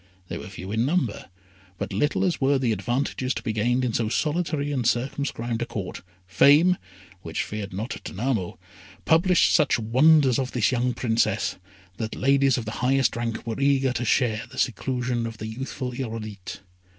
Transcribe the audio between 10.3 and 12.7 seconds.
of this young Princess, that ladies of